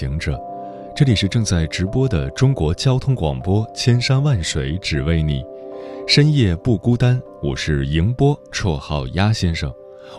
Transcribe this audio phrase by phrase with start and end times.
[0.00, 0.40] 行者，
[0.96, 5.44] 这里是正在直播的中国交通广播，千山万水只为你，
[6.08, 7.20] 深夜不孤单。
[7.42, 9.70] 我是迎波，绰号鸭先生。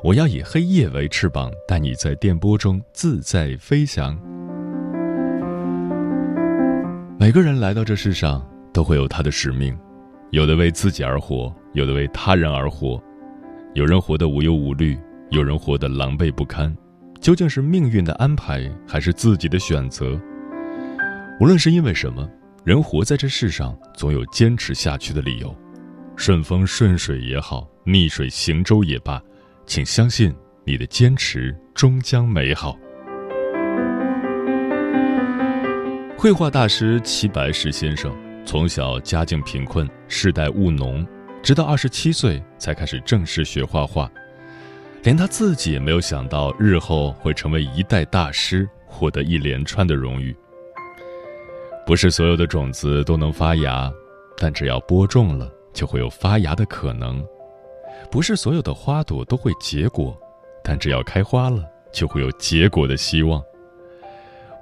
[0.03, 4.15] 我要以黑夜为翅膀，带你在电波中自在飞翔。
[7.17, 9.75] 每个人来到这世上，都会有他的使命，
[10.29, 13.01] 有的为自己而活，有的为他人而活。
[13.73, 14.95] 有人活得无忧无虑，
[15.31, 16.71] 有人活得狼狈不堪。
[17.21, 20.19] 究竟是命运的安排，还是自己的选择？
[21.39, 22.27] 无论是因为什么，
[22.65, 25.55] 人活在这世上，总有坚持下去的理由。
[26.15, 29.21] 顺风顺水也好，逆水行舟也罢，
[29.67, 30.33] 请相信
[30.65, 32.75] 你的坚持终将美好。
[36.17, 38.11] 绘画大师齐白石先生
[38.45, 41.05] 从小家境贫困，世代务农，
[41.43, 44.11] 直到二十七岁才开始正式学画画。
[45.03, 50.35] 连他自己也没有想到，日后会成为一代大师，获得一连串的荣誉。
[51.87, 53.91] 不是所有的种子都能发芽，
[54.37, 57.25] 但只要播种了，就会有发芽的可能。
[58.11, 60.15] 不是所有的花朵都会结果，
[60.63, 63.41] 但只要开花了，就会有结果的希望。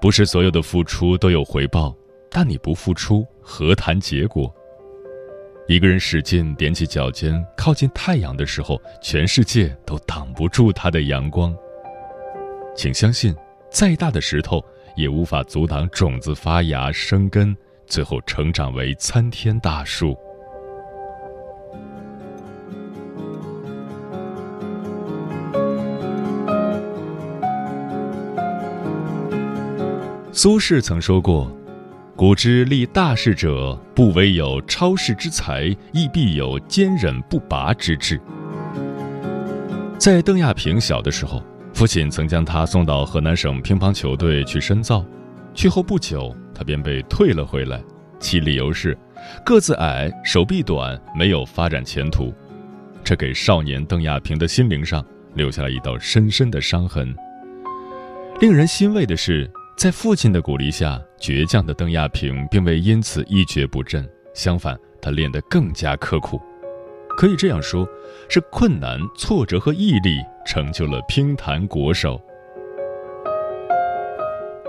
[0.02, 1.94] 不是所有的付出都有回报，
[2.32, 4.54] 但你不付出，何谈结果？
[5.70, 11.56] 一个人使劲踮起脚尖靠近太阳的时候，全世界都挡不住他的阳光。
[12.76, 13.36] 请相信，
[13.70, 20.18] 再大的石头也无法阻挡种子发芽生根，最后成长为参天大树。
[30.32, 31.59] 苏轼曾说过。
[32.20, 38.20] 古之立大事者，不惟有超世之才，亦必有坚忍不拔之志。
[39.98, 41.42] 在邓亚萍小的时候，
[41.74, 45.06] 父亲曾将她送到河南省乒乓球队去深造，
[45.54, 47.82] 去后不久，她便被退了回来，
[48.20, 48.98] 其理由是
[49.46, 52.34] 个子矮、手臂短，没有发展前途。
[53.02, 55.02] 这给少年邓亚萍的心灵上
[55.36, 57.16] 留下了一道深深的伤痕。
[58.42, 59.50] 令人欣慰的是。
[59.80, 66.38] 在父亲的鼓励下，倔强的邓亚萍并未因此一蹶不振，相反，她练得更加刻苦。
[67.08, 67.88] 可以这样说，
[68.28, 72.22] 是困难、挫折和毅力成就了乒坛国手。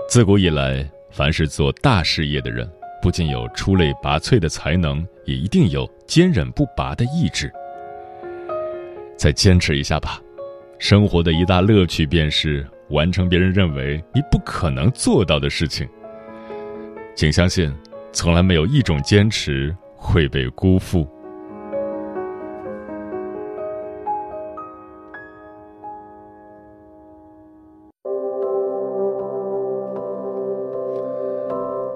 [0.07, 2.65] 自古以来，凡是做大事业的人，
[3.01, 7.51] 不仅有出类拔萃的才能，也一定有坚韧不拔的意志。
[9.17, 10.21] 再坚持一下吧，
[10.79, 12.65] 生活的一大乐趣便是。
[12.91, 15.87] 完成别人认为你不可能做到的事情，
[17.15, 17.73] 请相信，
[18.11, 21.07] 从来没有一种坚持会被辜负。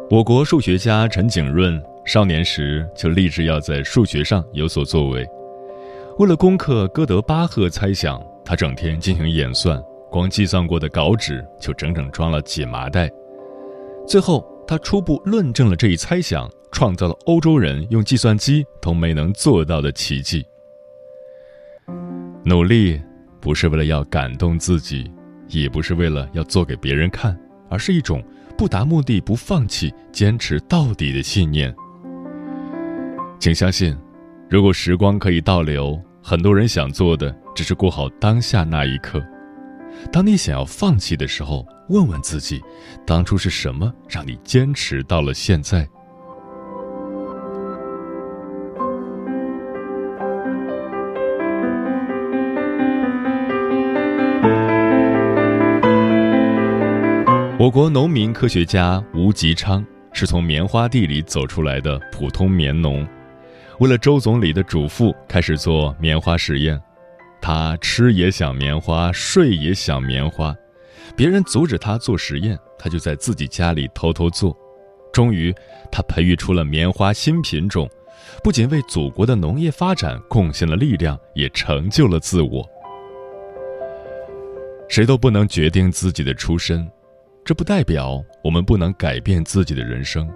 [0.10, 5.28] 我国数学家陈景润少年时就立志要在数学上有所作为，
[6.20, 9.84] 为了攻克哥德巴赫猜想，他整天进行演算。
[10.10, 13.12] 光计算过的稿纸就整整装了几麻袋，
[14.08, 20.46] 最后他初步论证了这一猜想，创造了欧洲人用计算机都没能做到的奇迹。
[22.44, 23.02] 努力
[23.42, 25.12] 不是为了要感动自己，
[25.50, 27.38] 也不是为了要做给别人看，
[27.70, 28.24] 而是一种
[28.58, 31.76] 不达目的不放弃、坚持到底的信念。
[33.40, 33.98] 请相信，
[34.50, 39.24] 如果时光可以倒流，很多人想做的只是过好当下那一刻。
[40.12, 42.62] 当你想要放弃的时候，问问自己，
[43.06, 45.86] 当初是什么让你坚持到了现在？
[57.60, 63.06] 我国农民科学家吴吉昌是从棉花地里走出来的普通棉农，
[63.80, 66.80] 为了周总理的嘱咐，开始做棉花实验。
[67.48, 70.58] 他吃也想棉花，睡也想棉花，
[71.16, 74.58] 别人阻止他做实验，他就在自己家里偷偷做。
[75.14, 75.54] 终于，
[75.92, 77.88] 他培育出了棉花新品种，
[78.44, 82.68] 不仅为祖国的农业发展贡献了力量，也成就了自我。
[84.90, 86.90] 谁都不能决定自己的出身，
[87.44, 90.28] 这不代表我们不能改变自己的人生。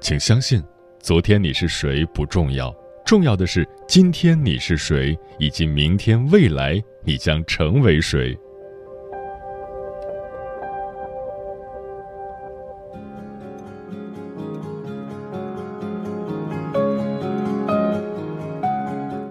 [0.00, 0.60] 请相信，
[0.98, 2.74] 昨天你是谁不重要，
[3.08, 8.34] 重要的是今天你是谁，以及明天未来你将成为谁。《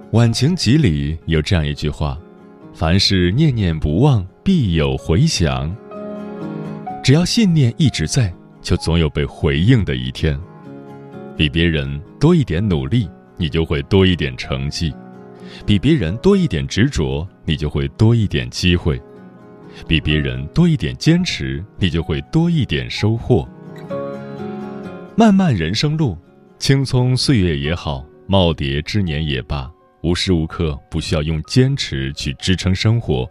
[0.10, 2.20] 晚晴集》里有这样一句话
[2.74, 5.72] ：“凡事念念不忘，必有回响。”
[7.04, 10.36] 只要信念一直在，就总有被回应的一天。
[11.38, 14.92] 比别人多一点努力，你就会多一点成绩；
[15.66, 18.98] 比别人多一点执着，你就会多一点机会；
[19.88, 23.48] 比别人多一点坚持，你就会多一点收获。
[25.16, 26.18] 漫漫人生路，
[26.60, 29.72] 青葱岁月也好，耄耋之年也罢。
[30.04, 33.28] 无时无刻不需要用坚持去支撑生活。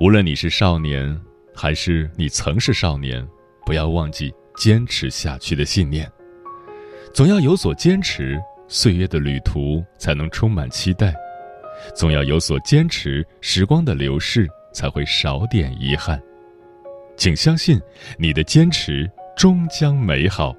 [0.00, 1.20] 无论你是少年，
[1.54, 3.24] 还是你曾是少年，
[3.66, 6.10] 不要忘记坚持下去的信念。
[7.12, 8.40] 总要有所坚持，
[8.74, 11.12] 岁月的旅途才能充满期待；
[11.94, 16.18] 总要有所坚持，时光的流逝才会少点遗憾。
[17.14, 17.78] 请相信，
[18.16, 20.56] 你的坚持终将美好。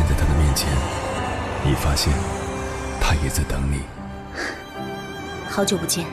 [0.00, 0.66] 现在他的面前，
[1.62, 2.10] 你发现
[3.02, 3.82] 他也在等你。
[5.46, 6.06] 好久不见。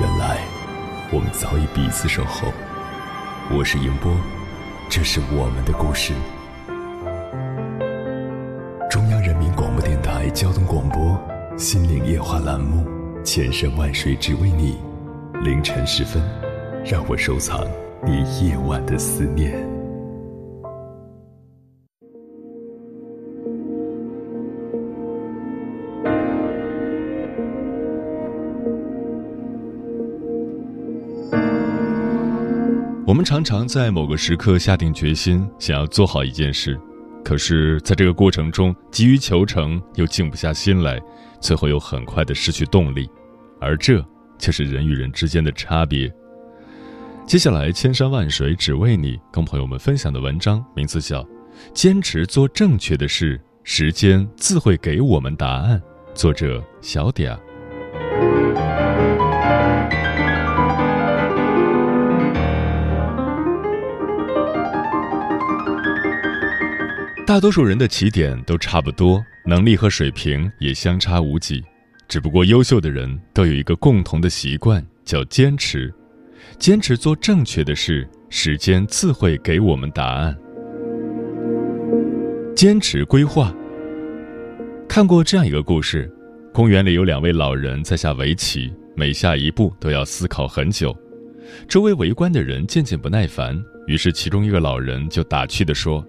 [0.00, 0.38] 原来
[1.12, 2.52] 我们早已彼此守候。
[3.56, 4.12] 我是迎波，
[4.90, 6.12] 这是我们的故事。
[8.90, 11.16] 中央人民广播电台交通广播。
[11.56, 12.84] 心灵夜话栏目，
[13.24, 14.80] 千山万水只为你。
[15.44, 16.20] 凌晨时分，
[16.84, 17.64] 让我收藏
[18.04, 19.67] 你夜晚的思念。
[33.28, 36.80] 常常在某个时刻下定决心，想要做好一件事，
[37.22, 40.98] 可是，在这个过程中急于求成，又静不下心来。
[41.38, 43.06] 最后又很快的失去动力，
[43.60, 44.02] 而这
[44.38, 46.10] 就是人与人之间的差别。
[47.26, 51.22] 接下来，千山万水只为你，跟朋友们分享的文章名字叫
[51.74, 55.78] 《坚持做正确的事，时间自会给我们答案》，
[56.14, 58.87] 作者小点儿。
[67.28, 69.22] 大多数人的起点都差不多。
[69.44, 71.62] 能力和水平也相差无几，
[72.08, 75.92] 只不过优秀的人都有一个共同的习惯，叫坚持。
[76.58, 80.34] 坚持做正确的事，时间自会给我们答案。
[82.56, 83.54] 坚持规划。
[84.88, 86.10] 看过这样一个故事：
[86.50, 90.96] 公园里有两位老人在下围棋，每下一步都要思考很久。
[91.68, 96.02] 周围围观的人渐渐不耐烦，于是其中一个老人就打趣地说。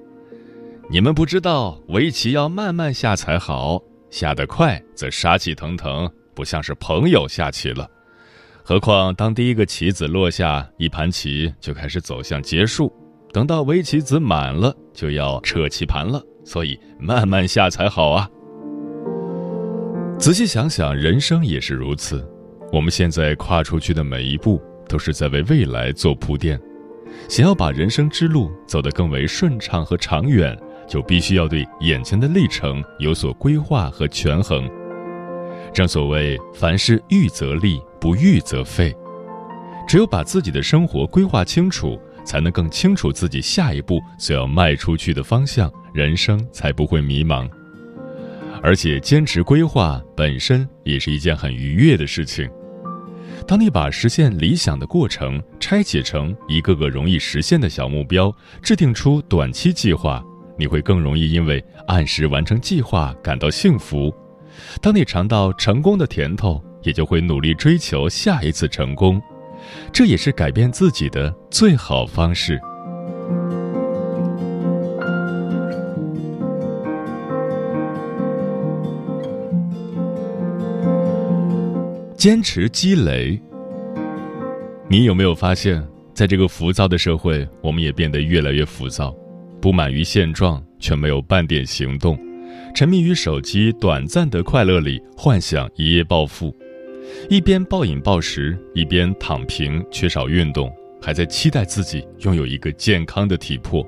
[0.91, 3.79] 你们不知道，围棋要慢慢下才好，
[4.09, 7.87] 下得快则杀气腾腾，不像是朋友下棋了。
[8.63, 12.91] 何况当第一个棋子落下，一盘棋就开始走向结束。
[13.31, 16.19] 等到围棋子满了，就要撤棋盘了。
[16.43, 18.27] 所以慢慢下才好啊。
[20.17, 22.27] 仔细想想，人生也是如此。
[22.73, 26.59] 我们现在跨出去的每一步，都是在为未来做铺垫。
[27.27, 30.57] 想要把人生之路走得更为顺畅和长远。
[30.89, 34.69] 就必须要对眼前的历程有所规划和权衡。
[35.71, 38.93] 正所谓“凡事预则立，不预则废”。
[39.87, 47.49] 只有把自己的生活规划清楚，才能更清楚自己下一步所要迈出去的方向，人生才不会迷茫。
[48.61, 52.49] 而且，坚持规划本身也是一件很愉悦的事情。
[53.47, 60.23] 当你把实现理想的过程拆解成一个个容易实现的小目标，制定出短期计划。
[60.59, 64.13] 你会更容易因为按时完成计划感到幸福。
[64.81, 69.21] 当你尝到成功的甜头也就会努力追求下一次成功。
[69.91, 72.59] 这也是改变自己的最好方式。
[82.15, 83.39] 坚持积累。
[84.89, 89.15] 你有没有发现在这个浮躁的社会我们也变得越来越浮躁？
[89.61, 92.17] 不满于现状，却没有半点行动，
[92.73, 96.55] 沉迷于手机短暂的快乐里，幻想一夜暴富，
[97.29, 103.85] 一边暴饮暴食，一边躺平，缺少运动，还在期待自己拥有一个健康的体魄。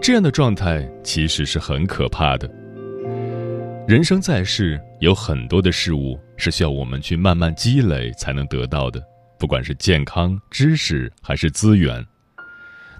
[0.00, 2.48] 这样的状态其实是很可怕的。
[3.86, 9.02] 人生在世，有很多的事物是需要我们去慢慢积累才能得到的，
[9.38, 12.04] 不管是健康、知识还是资源。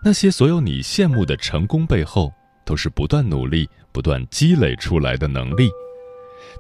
[0.06, 2.30] 那些所有你羡慕的成功背后，
[2.62, 5.70] 都是不断努力、不断积累出来的能力。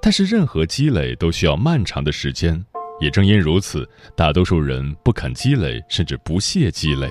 [0.00, 2.64] 但是，任何积累都需要漫长的时间，
[3.00, 3.86] 也正因如此，
[4.16, 7.10] 大多数人不肯积累，甚至不屑积累。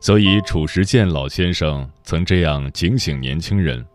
[0.00, 3.86] 所以，褚时健老先生曾这样警醒年轻人：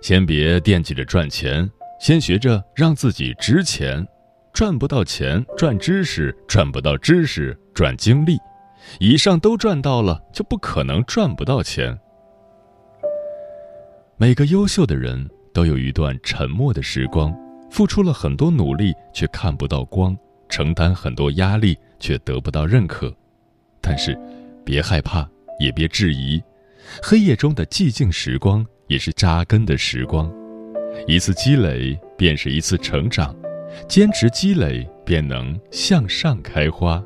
[0.00, 1.70] 先别惦记着赚钱，
[2.00, 4.06] 先学着让自己值钱。
[4.54, 8.38] 赚不到钱，赚知识；赚不到知识，赚精力。
[9.00, 11.98] 以上都赚到了，就不可能赚不到钱。
[14.16, 17.34] 每个优秀的人都有一段沉默的时光，
[17.70, 20.14] 付出了很多努力，却看不到光；
[20.48, 23.12] 承担很多压力，却得不到认可。
[23.80, 24.16] 但是，
[24.64, 26.40] 别害怕，也别质疑，
[27.02, 30.32] 黑夜中的寂静时光也是扎根的时光。
[31.08, 33.34] 一次积累便是一次成长，
[33.88, 37.02] 坚持积累便能向上开花。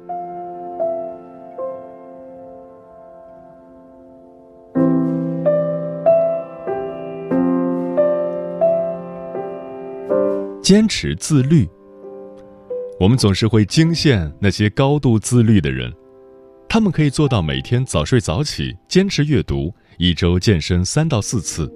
[10.67, 11.65] 坚持自律，
[12.99, 15.95] 我们总是会惊羡那些高度自律的人。
[16.69, 21.73] 他们可以做到每天早睡早起，坚持阅读，一周健身三到四次。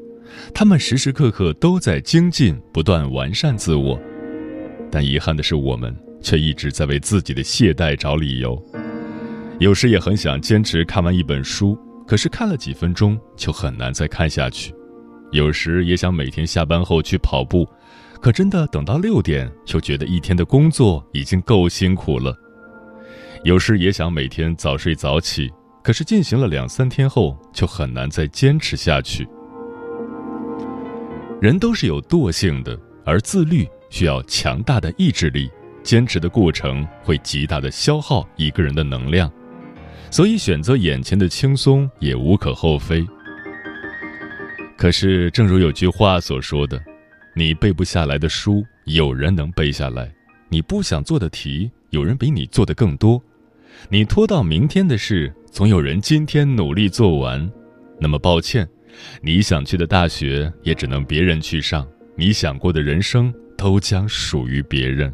[0.53, 3.97] 他们时时刻刻都在精进，不断完善自我。
[4.91, 8.61] 但遗憾的是，我们却一直在为自己的懈怠找理由。
[9.61, 11.79] 有时也很想坚持看完一本书，
[12.09, 14.75] 可是看了几分钟就很难再看下去。
[15.31, 17.65] 有时也想每天下班后去跑步，
[18.21, 22.37] 可真的等到六点，就觉得一天的工作已经够辛苦了。
[23.45, 25.51] 有时也想每天早睡早起，
[25.83, 29.27] 可是进行了两三天后，就很难再坚持下去。
[31.41, 35.51] 人都是有惰性的，而自律需要强大的意志力，
[35.83, 39.33] 坚持的过程会极大的消耗一个人的能量，
[40.11, 43.03] 所以选择眼前的轻松也无可厚非。
[44.77, 46.79] 可是，正如有句话所说的
[47.35, 50.07] ：“你背不下来的书，有人能背下来；
[50.49, 53.23] 你不想做的题，有人比你做的更多。”
[53.89, 57.51] 你拖到明天的事，总有人今天努力做完。
[57.99, 58.69] 那么抱歉，
[59.23, 65.11] 你想去的大学也只能别人去上，你想过的人生都将属于别人。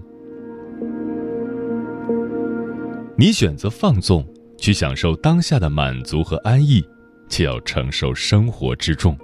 [3.16, 4.26] 你选择放纵，
[4.58, 6.82] 去享受当下的满足和安逸，
[7.28, 9.16] 就要承受生活之重。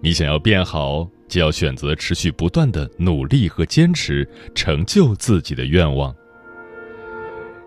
[0.00, 6.14] 你想要变好，就要选择持续不断的努力和坚持，成就自己的愿望。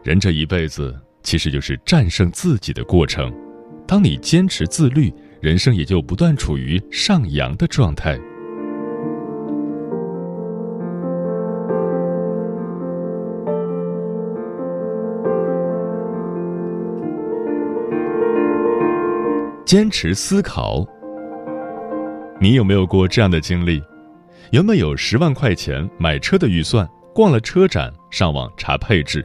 [0.01, 3.31] 人这一辈子其实就是战胜自己的过程。
[3.85, 8.17] 当你坚持自律，人生也就不断处于上扬的状态。
[19.65, 20.85] 坚持思考，
[22.41, 23.79] 你有没有过这样的经历？
[24.49, 29.23] 原本有十万块钱买车的预算，逛了车展，上网查配置。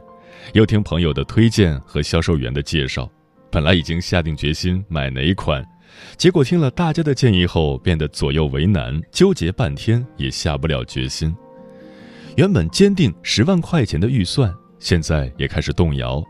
[0.53, 3.09] 又听朋友的推荐和销售员的介绍，
[3.51, 5.65] 本来已经下定决心买哪款，
[6.15, 11.35] 结果听了大家的建议后，变得左右为难，纠结半天也下不了决心。
[12.35, 16.23] 原本坚定十万块钱的预算，现在也开始动摇，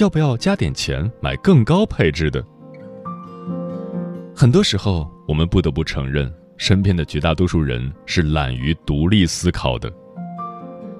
[0.00, 2.44] 要不要加点钱买更高配置的？
[4.42, 9.88] 很多时候，我们不得不承认，身边的绝大多数人是懒于独立思考的。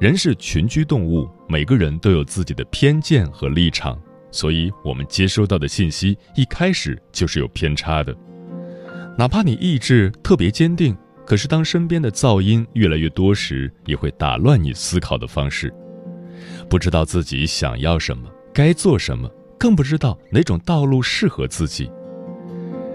[0.00, 8.16] 人是群居动物，每个人都有自己的偏见和立场，所以我们接收到的信息一开始就是有偏差的。
[9.18, 10.96] 哪怕你意志特别坚定，
[11.26, 15.74] 可是当身边的噪音越来越多时，也会打乱你思考的方式。
[16.70, 21.90] 不知道自己想要什么，该做什么，更不知道哪种道路适合自己。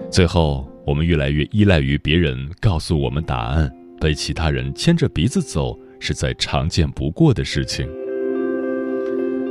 [0.10, 5.78] 最后，我们越来越依赖于别人告诉我们答案，被其他人牵着鼻子走。
[6.00, 7.90] 是再常见不过的事情，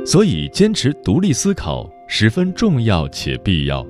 [0.05, 3.85] 所以坚持独立思考十分重要且必要，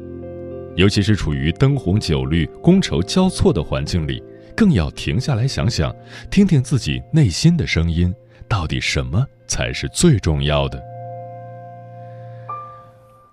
[0.75, 4.23] 尤其是处于灯红酒绿、觥筹交错的环境里，
[4.55, 5.95] 更要停下来想想，
[6.31, 8.11] 听听自己内心的声音，
[8.49, 10.81] 到底什么才是最重要的。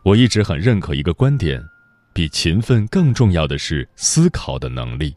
[0.04, 1.64] 我一直很认可一个观点：
[2.14, 5.14] 比勤奋更重要的是思考的能力。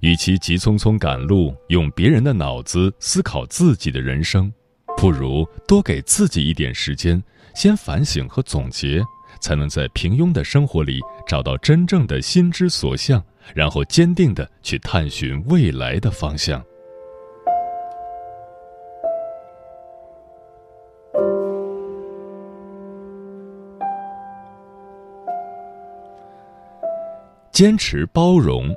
[0.00, 4.52] 与其急匆匆赶路，用别人的脑子思考自己的人生，
[4.96, 7.22] 不如多给自己一点时间，
[7.54, 9.02] 先反省和总结，
[9.40, 13.22] 才能在平庸的生活里找到真正的心之所向，
[13.54, 16.64] 然后坚定的去探寻未来的方向。
[27.54, 28.74] 坚持包容。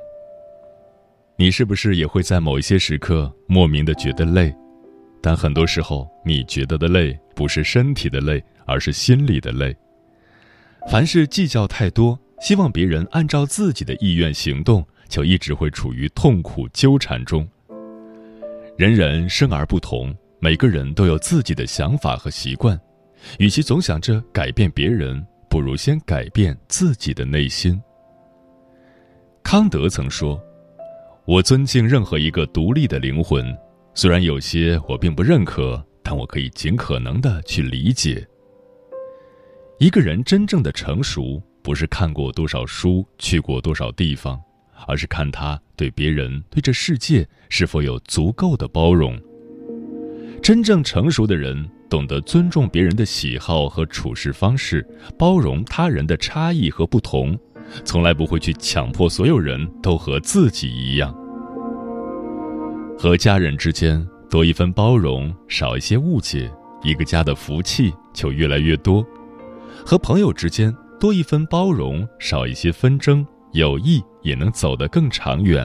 [1.34, 4.54] 你是不是也会在某一些时刻莫名的觉得累？
[5.20, 9.76] 但很多时候，你觉得的累不是身体的累，而是心里的累。
[10.88, 17.44] 凡是计较太多，希望别人按照自己的意愿行动，就一直会处于痛苦纠缠中。
[18.76, 22.80] 人人生而不同，每个人都有自己的想法和习惯。
[23.40, 25.20] 与其总想着改变别人，
[25.50, 27.82] 不如先改变自己的内心。
[29.50, 30.38] 康德曾说。
[31.24, 33.56] 我尊敬任何一个独立的灵魂，
[33.94, 38.28] 虽然有些我并不认可，但我可以尽可能的去理解。
[39.78, 44.38] 一个人真正的成熟，不是看过多少书、去过多少地方，
[44.86, 49.18] 而是看他对别人、对这世界是否有足够的包容。
[50.42, 54.86] 真正成熟的人，懂得尊重别人的喜好和处事方式，
[55.18, 57.34] 包容他人的差异和不同。
[57.84, 61.14] 从来不会去强迫所有人都和自己一样。
[62.98, 66.50] 和家人之间多一分包容，少一些误解，
[66.82, 69.04] 一个家的福气就越来越多；
[69.86, 75.64] 和朋友之间多一分包容，少一些纷争，友谊也能走得更长远；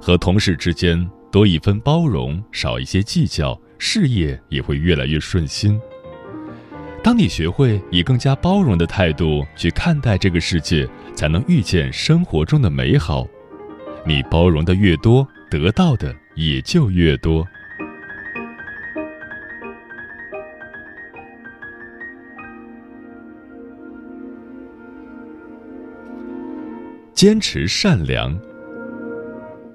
[0.00, 5.80] 和同事之间多一分包容，少一些计较，事业也会越来越顺心。
[7.06, 13.24] 当你学会以更加包容的态度去看待这个世界，才能遇见生活中的美好。
[14.04, 17.46] 你包容的越多，得到的也就越多。
[27.14, 28.36] 坚持善良。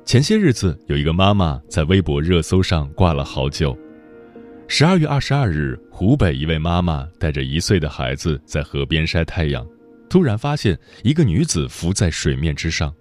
[0.03, 3.73] 前些日子，有一个妈妈在微博热搜上挂了好久。
[4.73, 9.67] 十二月二十二日，湖北一位妈妈带着一岁的孩子在河边晒太阳，
[10.09, 12.91] 突然发现一个女子浮在水面之上，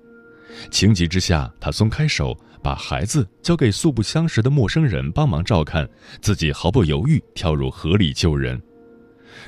[0.73, 5.89] 情急之下，她松开手，把孩子交给素不相识的陌生人帮忙照看，
[6.21, 8.61] 自己毫不犹豫跳入河里救人，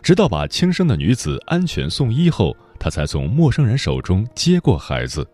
[0.00, 5.26] 直到把轻生的女子安全送医后，她才从陌生人手中接过孩子。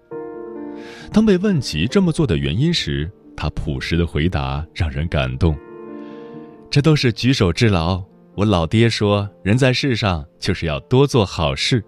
[1.12, 5.54] 当被问及这么做的原因时，她朴实的回答让人感动。
[6.70, 8.02] 这都是举手之劳。
[8.34, 11.82] 我老爹说：“人在世上就是要多做好事。”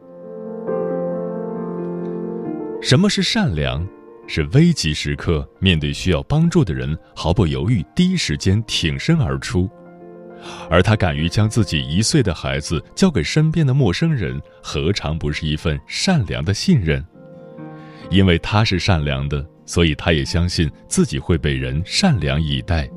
[2.82, 3.86] 什么是善良？
[4.26, 9.68] 是危急时刻面对需要帮助的人，毫不犹豫，第一时间挺身而出。
[10.70, 17.04] 而他敢于将自己一岁的孩子交给身边的陌生人，何尝不是一份善良的信任？
[18.08, 22.88] 因为他是善良的，所以他也相信自己会被人善良以待。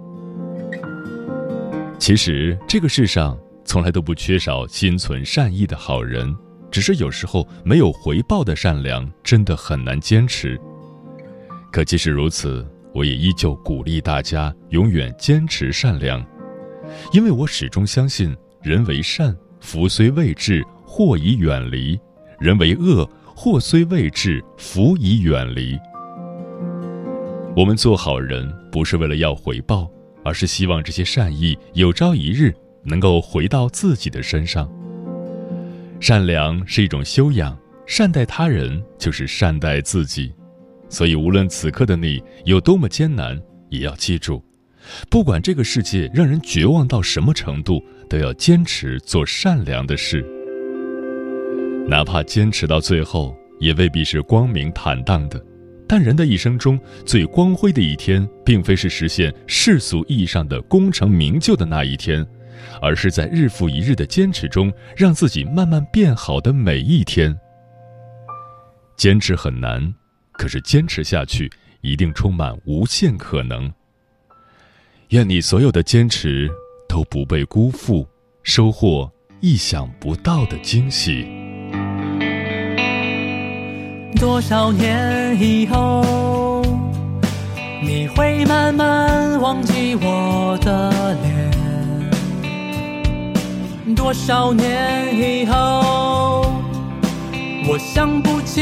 [2.03, 6.35] 其实这个世上从来都不缺少心存善意的好人，
[6.69, 10.59] 只是有时候没有回报的善良真的很难坚持。
[11.71, 16.21] 可即使如此，我也依旧鼓励大家永远坚持善良，
[17.13, 21.97] 因为我始终相信，人为善，福虽未至，祸已远离；
[22.37, 25.79] 人为恶，祸虽未至，福已远离。
[27.55, 29.89] 我们做好人，不是为了要回报。
[30.23, 34.71] 而是希望这些善意有朝一日能够回到自己的身上。
[35.99, 40.33] 善良是一种修养，善待他人就是善待自己。
[40.89, 44.43] 所以，无论此刻的你有多么艰难，也要记住，
[45.09, 50.23] 不管这个世界让人绝望到什么程度，都要坚持做善良的事。
[51.87, 55.43] 哪怕坚持到最后，也未必是光明坦荡的。
[55.95, 62.25] 但人的一生中最光辉的一天，并非是实现世俗意义上的功成名就的那一天，
[62.81, 67.39] 而是在日复一日的坚持中，让自己慢慢变好的每一天。
[68.97, 69.93] 坚持很难，
[70.31, 71.47] 可是坚持下去，
[71.81, 73.71] 一定充满无限可能。
[75.09, 76.49] 愿你所有的坚持
[76.89, 78.07] 都不被辜负，
[78.41, 79.07] 收获
[79.41, 81.52] 意想不到的惊喜。
[84.19, 86.61] 多少年以后，
[87.81, 90.89] 你会慢慢忘记我的
[91.21, 91.51] 脸，
[93.95, 96.45] 多少年以后，
[97.67, 98.61] 我想不起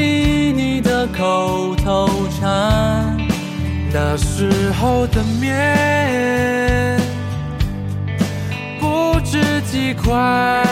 [0.55, 2.07] 你的口头
[2.39, 3.17] 禅。
[3.93, 6.97] 那时候的面，
[8.79, 10.63] 不止几块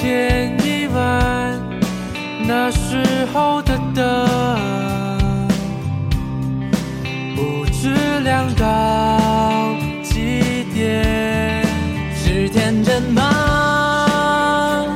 [0.00, 1.60] 钱一碗。
[2.46, 3.62] 那时候
[3.94, 4.28] 的，
[7.36, 11.64] 不知量到几点。
[12.14, 14.86] 是天真吗？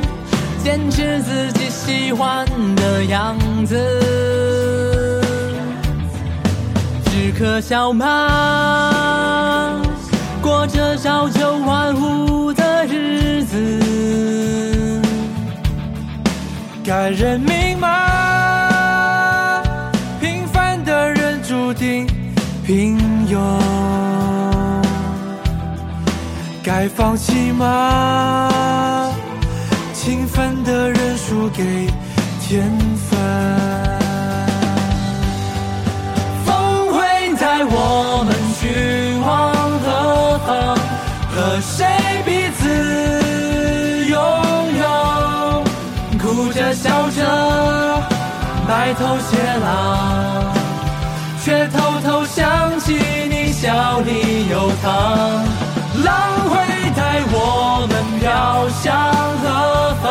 [0.63, 2.45] 坚持自己喜欢
[2.77, 5.23] 的样子，
[7.07, 9.81] 是可笑吗？
[10.43, 15.01] 过着朝九晚五的日子，
[16.85, 18.28] 该认命吗？
[22.69, 23.41] 平庸。
[26.63, 29.11] 该放弃吗？
[29.95, 31.65] 勤奋的人输给
[32.43, 32.71] 天
[33.09, 33.19] 分。
[36.45, 36.99] 风会
[37.41, 39.27] 带我们去往
[39.81, 40.77] 何方？
[41.35, 41.87] 和谁
[42.27, 42.69] 彼此
[44.11, 44.15] 拥
[44.79, 44.85] 有？
[46.19, 47.19] 哭着笑着，
[48.69, 49.33] 白头偕
[49.65, 49.67] 老，
[51.69, 52.95] 偷偷想起
[53.29, 55.45] 你笑里有糖。
[56.05, 56.13] 浪
[56.49, 56.55] 会
[56.97, 57.01] 带
[57.31, 58.87] 我们飘向
[59.43, 59.45] 何
[60.03, 60.07] 方？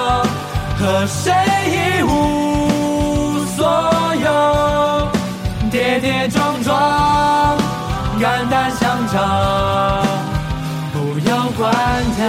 [0.80, 1.34] 和谁
[1.74, 3.60] 一无所
[4.24, 4.28] 有？
[5.72, 7.58] 跌跌撞撞，
[8.20, 9.15] 肝胆相照，
[10.93, 11.65] 不要关
[12.15, 12.26] 掉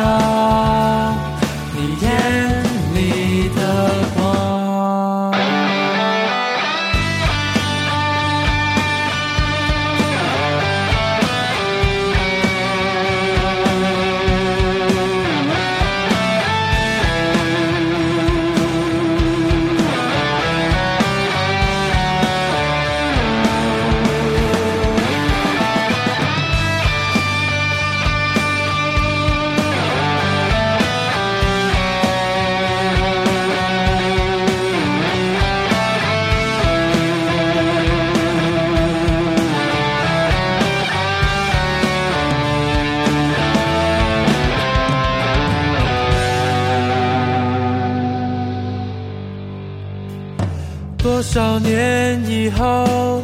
[51.09, 53.23] 多少年以后，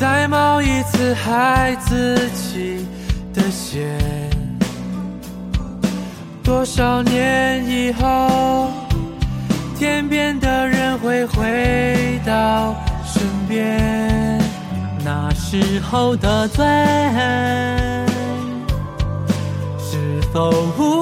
[0.00, 2.86] 再冒一次孩子气
[3.34, 3.86] 的险？
[6.42, 8.70] 多少年以后，
[9.78, 14.40] 天边的人会回到身边？
[15.04, 16.64] 那时候的醉，
[19.78, 21.01] 是否无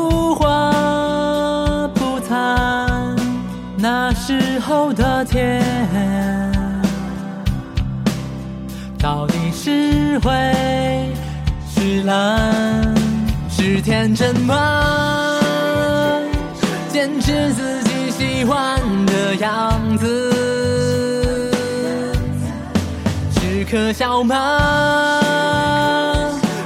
[4.61, 5.63] 后的天，
[8.99, 10.31] 到底是灰
[11.69, 12.95] 是蓝？
[13.49, 15.41] 是天真吗？
[16.89, 20.31] 坚持自己喜欢的样子。
[23.33, 24.61] 是可笑吗？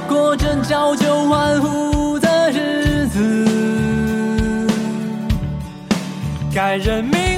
[0.07, 4.67] 过着朝九晚五的日子，
[6.53, 7.34] 该认命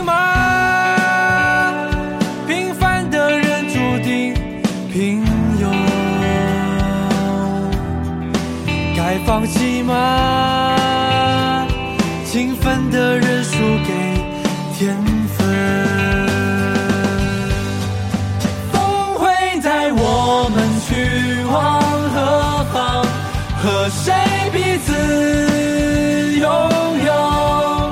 [9.98, 11.68] 弃吗？
[12.26, 13.90] 勤奋的人输给
[14.78, 14.96] 天
[15.36, 15.38] 分。
[18.72, 18.76] 风
[19.16, 19.26] 会
[19.62, 20.56] 带我们
[20.86, 21.56] 去往
[22.14, 22.16] 何
[22.72, 22.76] 方？
[23.64, 24.14] 和谁
[24.54, 24.56] 彼
[24.86, 24.94] 此
[26.40, 26.46] 拥
[27.06, 27.92] 有？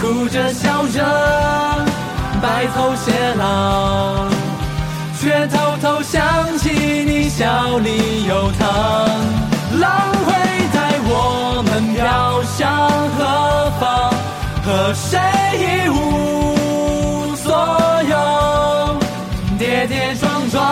[0.00, 0.98] 哭着笑着，
[2.42, 4.28] 白头偕老，
[5.18, 6.70] 却偷偷想起
[7.04, 8.66] 你笑里有糖。
[14.86, 15.18] 和谁
[15.58, 17.52] 一无所
[18.08, 18.96] 有，
[19.58, 20.62] 跌跌撞撞，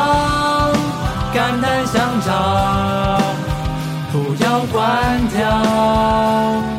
[1.34, 3.18] 肝胆相照，
[4.12, 6.73] 不要关掉。